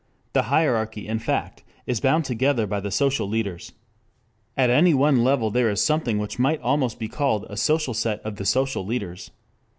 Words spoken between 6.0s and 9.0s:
which might almost be called a social set of the social